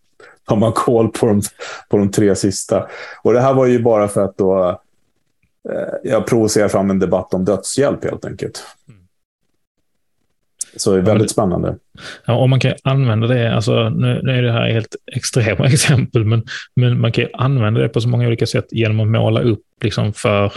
[0.48, 1.42] tar man koll på de,
[1.88, 2.88] på de tre sista.
[3.22, 4.68] Och det här var ju bara för att då
[5.70, 8.64] eh, jag provocerar fram en debatt om dödshjälp helt enkelt.
[8.88, 9.00] Mm.
[10.80, 11.76] Så det är väldigt spännande.
[12.26, 16.24] Ja, och man kan använda det, alltså, nu, nu är det här helt extrema exempel,
[16.24, 16.42] men,
[16.76, 20.12] men man kan använda det på så många olika sätt genom att måla upp liksom,
[20.12, 20.52] för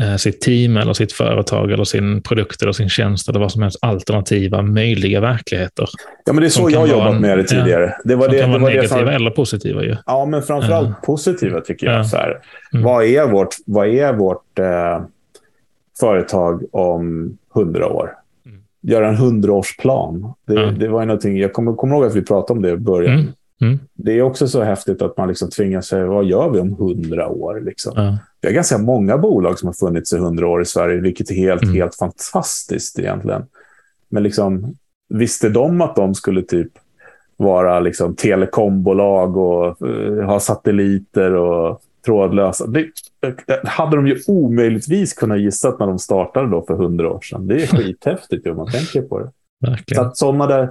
[0.00, 3.62] eh, sitt team eller sitt företag eller sin produkt eller sin tjänst eller vad som
[3.62, 5.88] helst alternativa möjliga verkligheter.
[6.24, 7.84] Ja, men det är så jag har jobbat en, med det tidigare.
[7.84, 9.12] Ja, det var det, kan det vara negativa för...
[9.12, 9.82] eller positiva.
[9.82, 9.96] Ju.
[10.06, 11.06] Ja, men framförallt ja.
[11.06, 11.98] positiva tycker jag.
[11.98, 12.04] Ja.
[12.04, 12.38] Så här.
[12.72, 12.84] Mm.
[12.84, 15.02] Vad är vårt, vad är vårt eh,
[16.00, 18.19] företag om hundra år?
[18.80, 20.34] Göra en hundraårsplan.
[20.46, 20.78] Det, mm.
[20.78, 23.14] det var ju någonting, jag kommer, kommer ihåg att vi pratade om det i början.
[23.14, 23.32] Mm.
[23.60, 23.78] Mm.
[23.94, 27.28] Det är också så häftigt att man liksom tvingar sig, vad gör vi om hundra
[27.28, 27.60] år?
[27.60, 27.96] Liksom?
[27.96, 28.14] Mm.
[28.40, 31.34] Vi har ganska många bolag som har funnits i hundra år i Sverige, vilket är
[31.34, 31.74] helt, mm.
[31.74, 33.42] helt fantastiskt egentligen.
[34.08, 34.76] Men liksom,
[35.08, 36.72] visste de att de skulle typ
[37.36, 42.66] vara liksom telekombolag och uh, ha satelliter och trådlösa.
[42.66, 42.90] Det,
[43.64, 47.46] hade de ju omöjligtvis kunnat gissa när de startade då för hundra år sedan.
[47.46, 49.30] Det är skithäftigt om man tänker på det.
[49.60, 50.02] Verkligen.
[50.04, 50.62] Så att sådana där,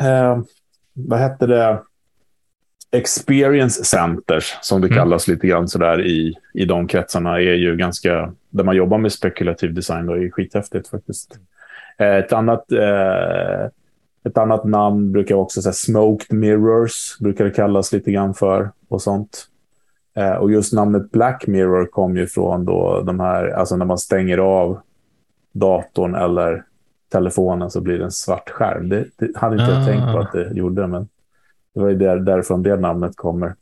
[0.00, 0.42] eh,
[0.92, 1.82] vad hette det,
[2.92, 4.98] experience centers som det mm.
[4.98, 9.12] kallas lite grann sådär i, i de kretsarna är ju ganska, där man jobbar med
[9.12, 11.38] spekulativ design och är skithäftigt faktiskt.
[11.98, 13.68] Eh, ett annat eh,
[14.24, 19.02] ett annat namn brukar också säga smoked mirrors, brukar det kallas lite grann för och
[19.02, 19.46] sånt.
[20.14, 23.98] Eh, och just namnet Black Mirror kom ju från då de här, alltså när man
[23.98, 24.80] stänger av
[25.52, 26.64] datorn eller
[27.12, 28.88] telefonen så blir det en svart skärm.
[28.88, 29.78] Det, det hade inte ah.
[29.78, 31.08] jag tänkt på att det gjorde, men
[31.74, 33.54] det var ju där, därifrån det namnet kommer.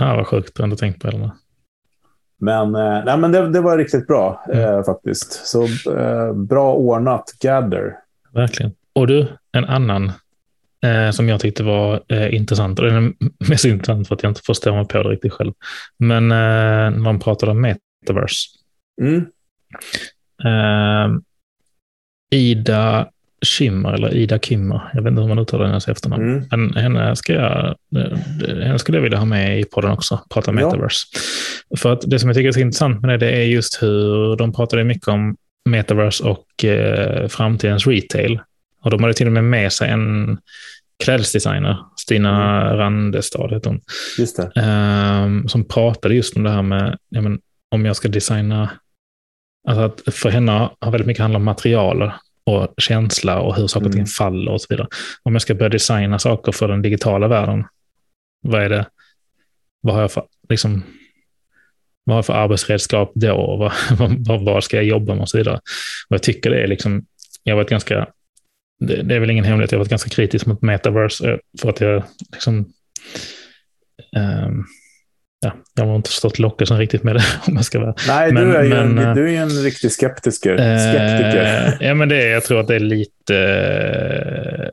[0.00, 0.52] Ja, vad sjukt.
[0.58, 1.30] Jag har inte tänkt på det.
[2.38, 4.74] Men, eh, nej, men det, det, var riktigt bra mm.
[4.74, 5.46] eh, faktiskt.
[5.46, 5.62] Så
[5.96, 7.96] eh, bra ordnat, Gather.
[8.34, 8.72] Verkligen.
[8.92, 10.12] Och du, en annan
[10.84, 12.78] eh, som jag tyckte var eh, intressant.
[12.78, 13.12] Och den är
[13.48, 15.52] mest intressant för att jag inte förstår mig på det riktigt själv.
[15.98, 18.48] Men eh, man pratade om metaverse.
[19.02, 19.26] Mm.
[20.44, 21.18] Eh,
[22.34, 23.08] Ida
[23.46, 26.22] Schimmer, eller Ida Kimmer, jag vet inte hur man uttalar hennes efternamn.
[26.22, 26.44] Mm.
[26.50, 27.76] Men henne, ska jag,
[28.48, 31.06] henne skulle jag vilja ha med i podden också, prata metaverse.
[31.68, 31.76] Ja.
[31.76, 34.36] För att det som jag tycker är så intressant med det, det är just hur
[34.36, 38.40] de pratade mycket om metaverse och eh, framtidens retail.
[38.84, 40.38] Och de hade till och med med sig en
[41.04, 42.76] klädesdesigner, Stina mm.
[42.76, 43.80] Randestad heter hon.
[44.56, 47.40] Um, som pratade just om det här med, ja, men,
[47.70, 48.70] om jag ska designa,
[49.68, 52.12] alltså att för henne har väldigt mycket handlat om material
[52.44, 54.06] och känsla och hur saker och ting mm.
[54.06, 54.88] faller och så vidare.
[55.22, 57.64] Om jag ska börja designa saker för den digitala världen,
[58.42, 58.86] vad är det,
[59.80, 60.82] vad har jag för, liksom,
[62.04, 63.56] vad har jag för arbetsredskap då?
[63.98, 65.56] Vad, vad, vad ska jag jobba med och så vidare.
[66.08, 67.06] Och jag tycker det är liksom,
[67.42, 68.06] jag har varit ganska,
[68.86, 71.68] det, det är väl ingen hemlighet, jag har varit ganska kritisk mot metaverse eh, för
[71.68, 72.58] att jag liksom,
[74.16, 74.66] um,
[75.40, 77.94] ja, jag har inte förstått lockelsen riktigt med det om jag ska vara.
[78.08, 80.56] Nej, men, du, är men, en, du är en riktig skeptiker.
[80.56, 81.66] skeptiker.
[81.80, 84.70] Eh, ja, men det är, jag tror att det är lite,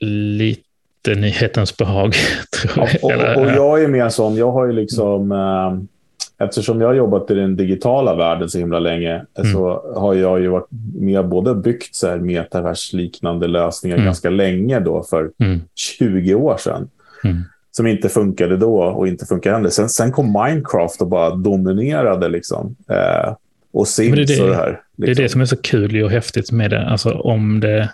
[0.00, 2.14] lite nyhetens behag.
[2.62, 3.04] Tror jag.
[3.04, 5.97] Och, och, och, jag är mer sån, jag har ju liksom, eh,
[6.38, 9.52] eftersom jag har jobbat i den digitala världen så himla länge, mm.
[9.52, 14.06] så har jag ju varit med både byggt så här metaversliknande lösningar mm.
[14.06, 15.60] ganska länge då, för mm.
[15.74, 16.88] 20 år sedan.
[17.24, 17.42] Mm.
[17.70, 19.70] Som inte funkade då och inte funkar än.
[19.70, 22.76] Sen, sen kom Minecraft och bara dominerade liksom.
[22.90, 23.34] Eh,
[23.72, 24.68] och Sims det det, och det här.
[24.68, 24.84] Liksom.
[24.96, 25.32] Det är det liksom.
[25.32, 26.86] som är så kul och häftigt med det.
[26.86, 27.90] Alltså om det,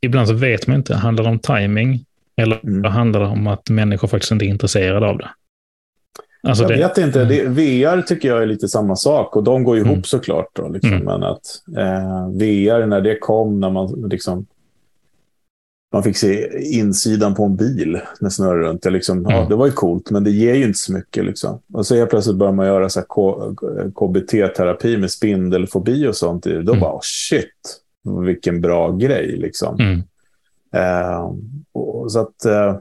[0.00, 2.04] ibland så vet man inte, handlar det om timing
[2.36, 2.84] eller mm.
[2.84, 5.28] handlar det om att människor faktiskt inte är intresserade av det?
[6.42, 7.24] Alltså jag det, vet inte.
[7.24, 10.04] Det, VR tycker jag är lite samma sak och de går ihop mm.
[10.04, 10.48] såklart.
[10.52, 10.92] Då, liksom.
[10.92, 11.04] mm.
[11.04, 14.46] Men att eh, VR, när det kom, när man liksom
[15.92, 18.82] man fick se insidan på en bil med snurr runt.
[18.82, 19.30] Det, liksom, mm.
[19.30, 21.24] ja, det var ju coolt, men det ger ju inte så mycket.
[21.24, 21.60] Liksom.
[21.72, 22.88] Och så helt plötsligt börjar man göra
[23.94, 26.44] KBT-terapi med spindelfobi och sånt.
[26.44, 26.80] Då mm.
[26.80, 27.80] bara, oh, shit,
[28.26, 29.36] vilken bra grej.
[29.36, 29.80] Liksom.
[29.80, 30.02] Mm.
[30.74, 31.32] Eh,
[31.72, 32.44] och, så att...
[32.44, 32.76] Eh,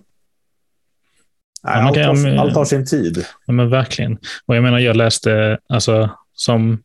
[1.63, 3.26] Nej, allt, kan, tar, allt tar sin tid.
[3.45, 4.17] Ja, men verkligen.
[4.45, 6.84] Och jag menar, jag läste, alltså, som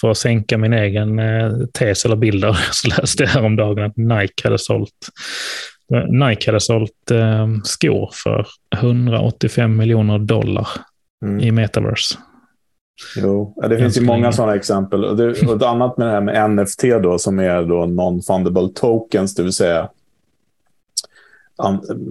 [0.00, 4.44] för att sänka min egen eh, tes eller bilder, så läste jag häromdagen att Nike
[4.44, 5.08] hade sålt,
[6.08, 10.68] Nike hade sålt eh, skor för 185 miljoner dollar
[11.24, 11.40] mm.
[11.40, 12.18] i metaverse.
[13.16, 15.04] Jo, det finns ju många sådana exempel.
[15.04, 18.72] Och, det, och ett annat med det här med NFT då, som är då non-fundable
[18.74, 19.88] tokens, det vill säga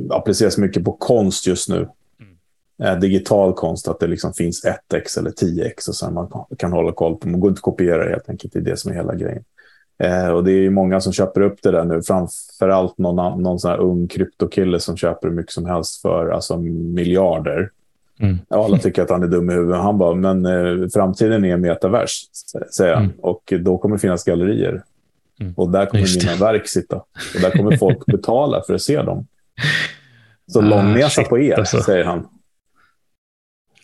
[0.09, 1.77] appliceras mycket på konst just nu.
[2.19, 2.93] Mm.
[2.93, 6.91] Eh, digital konst, att det liksom finns 1x eller 10x och sen man kan hålla
[6.91, 7.29] koll på.
[7.29, 8.53] Man går inte att kopiera helt enkelt.
[8.53, 9.43] Det är det som är hela grejen.
[10.03, 12.01] Eh, och det är många som köper upp det där nu.
[12.01, 16.57] Framförallt någon, någon sån här ung kryptokille som köper hur mycket som helst för alltså,
[16.57, 17.69] miljarder.
[18.19, 18.37] Mm.
[18.47, 19.81] Alla tycker att han är dum i huvudet.
[19.81, 22.23] Han bara, men eh, framtiden är metavers,
[22.77, 23.03] säger han.
[23.03, 23.19] Mm.
[23.19, 24.83] Och då kommer det finnas gallerier.
[25.39, 25.53] Mm.
[25.57, 26.95] Och där kommer mina verk sitta.
[26.95, 29.27] Och där kommer folk betala för att se dem.
[30.47, 31.81] Så ah, långnäsa på er, alltså.
[31.81, 32.27] säger han.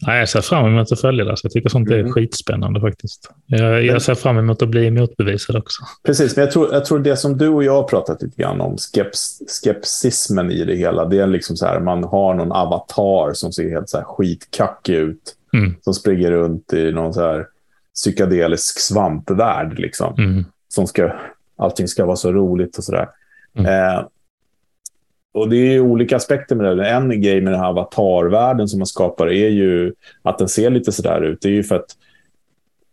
[0.07, 1.37] Nej, jag ser fram emot att följa det.
[1.37, 2.11] Så jag tycker sånt är mm.
[2.11, 3.31] skitspännande faktiskt.
[3.45, 5.83] Jag, jag, ser fram emot att bli motbevisad också.
[6.05, 8.61] Precis, men jag tror, jag tror det som du och jag har pratat lite grann
[8.61, 13.33] om, skeps, skepsismen i det hela, det är liksom så här, man har någon avatar
[13.33, 15.75] som ser helt så här skitkackig ut, mm.
[15.81, 17.47] som springer runt i någon så här
[17.95, 20.15] psykedelisk svampvärld, liksom.
[20.17, 20.45] Mm.
[20.67, 21.11] Som ska,
[21.57, 23.09] allting ska vara så roligt och sådär.
[23.57, 23.65] Mm.
[23.65, 24.05] Eh,
[25.35, 26.89] och det är olika aspekter med det.
[26.89, 30.91] En grej med den här avatarvärlden som man skapar är ju att den ser lite
[30.91, 31.41] sådär ut.
[31.41, 31.95] Det är ju för att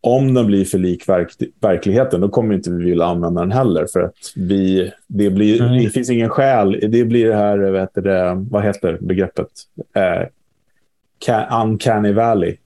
[0.00, 1.28] om den blir för lik verk
[1.60, 3.86] verkligheten, då kommer inte vi vilja använda den heller.
[3.92, 5.84] För att vi, det, blir, mm.
[5.84, 6.78] det finns ingen skäl.
[6.88, 9.48] Det blir det här, vad heter, det, vad heter begreppet?
[9.94, 12.56] Eh, uncanny valley.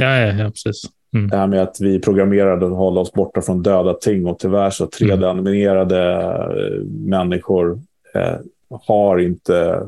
[0.00, 0.82] Ja, ja, ja precis.
[1.14, 1.30] Mm.
[1.30, 4.70] Det här med att vi programmerade att hålla oss borta från döda ting och tyvärr
[4.70, 6.22] så 3D-animerade
[6.72, 7.10] mm.
[7.10, 7.80] människor
[8.14, 8.36] eh,
[8.70, 9.82] har inte,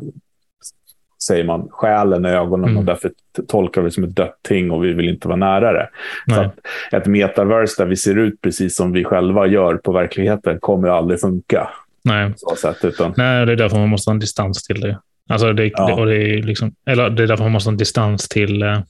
[1.27, 2.79] säger man, själen i ögonen mm.
[2.79, 3.11] och därför
[3.49, 5.89] tolkar vi det som ett dött ting och vi vill inte vara nära det.
[6.35, 6.59] Så att
[6.93, 11.21] ett metaverse där vi ser ut precis som vi själva gör på verkligheten kommer aldrig
[11.21, 11.69] funka.
[12.05, 13.15] Nej, sätt, utan...
[13.17, 14.99] Nej det är därför man måste ha en distans till det.
[15.29, 15.87] Alltså det, ja.
[15.87, 18.63] det, och det, är liksom, eller det är därför man måste ha en distans till...
[18.63, 18.81] Eh,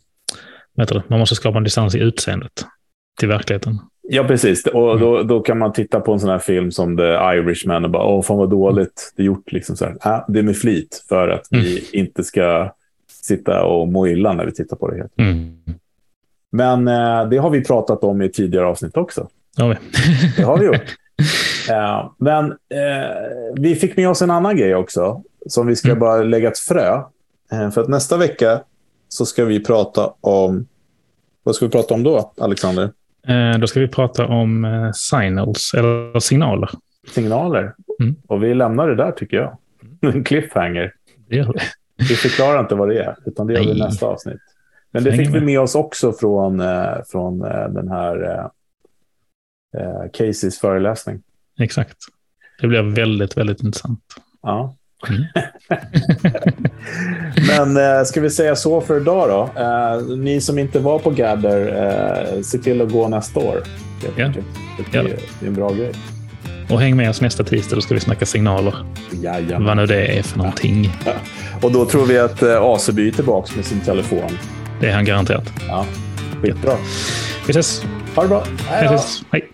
[1.09, 2.67] man måste skapa en distans i utseendet
[3.19, 3.79] till verkligheten.
[4.09, 4.67] Ja, precis.
[4.67, 5.01] Och mm.
[5.01, 8.05] då, då kan man titta på en sån här film som The Irishman och bara,
[8.05, 9.53] åh, fan vad dåligt det är gjort.
[9.53, 9.97] Liksom så här.
[10.05, 11.85] Äh, det är med flit för att vi mm.
[11.93, 12.73] inte ska
[13.23, 14.97] sitta och må illa när vi tittar på det.
[14.97, 15.19] Helt.
[15.19, 15.57] Mm.
[16.53, 19.29] Men eh, det har vi pratat om i tidigare avsnitt också.
[19.57, 19.75] Ja, vi.
[20.37, 20.97] det har vi gjort.
[21.71, 26.01] Eh, men eh, vi fick med oss en annan grej också, som vi ska mm.
[26.01, 27.03] bara lägga ett frö.
[27.53, 28.61] Eh, för att nästa vecka
[29.09, 30.67] så ska vi prata om...
[31.43, 32.91] Vad ska vi prata om då, Alexander?
[33.29, 36.71] Eh, då ska vi prata om eh, signals, eller signaler.
[37.09, 37.75] Signaler.
[38.01, 38.17] Mm.
[38.27, 39.57] Och vi lämnar det där tycker jag.
[40.01, 40.93] En cliffhanger.
[41.29, 41.55] Det gör
[41.99, 42.05] vi.
[42.05, 44.41] Förklarar inte vad det är, utan det gör vi i nästa avsnitt.
[44.91, 48.49] Men det fick vi med oss också från, eh, från den här
[50.13, 51.23] Caseys föreläsning.
[51.59, 51.97] Exakt.
[52.61, 54.01] Det blev väldigt, väldigt intressant.
[54.43, 54.75] Ja.
[55.09, 55.25] Mm.
[57.75, 59.61] Men eh, ska vi säga så för idag då?
[59.63, 61.61] Eh, ni som inte var på Gather,
[62.37, 63.63] eh, se till att gå nästa år.
[64.17, 64.29] Ja.
[64.29, 64.43] Det,
[64.93, 65.03] det,
[65.41, 65.93] det är en bra grej.
[66.71, 68.75] Och häng med oss nästa tisdag, då ska vi snacka signaler.
[69.23, 69.65] Jajamän.
[69.65, 70.91] Vad nu det är för någonting.
[71.07, 71.13] Ja.
[71.61, 74.31] Och då tror vi att eh, Aseby är tillbaka med sin telefon.
[74.81, 75.53] Det är han garanterat.
[75.69, 75.87] Ja.
[76.43, 76.77] Skitbra.
[77.47, 77.85] Vi ses.
[78.15, 78.45] Ha det bra.
[78.69, 78.99] Hej.
[79.31, 79.51] Hej.